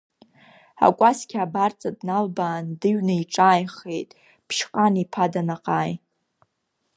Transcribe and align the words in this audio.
Акәасқьа 0.85 1.39
абарҵа 1.45 1.89
дналбаан, 1.97 2.65
дыҩны 2.79 3.13
иҿааихеит 3.21 4.09
Ԥшьҟан-иԥа 4.47 5.25
Данаҟаи. 5.33 5.91